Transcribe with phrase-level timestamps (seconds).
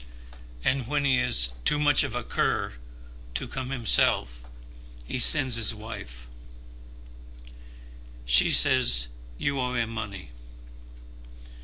[0.63, 2.73] And when he is too much of a cur
[3.35, 4.41] to come himself,
[5.05, 6.25] he sends his wife."
[8.25, 10.31] "She says you owe him money."